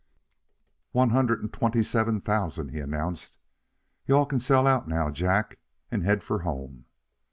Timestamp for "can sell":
4.25-4.65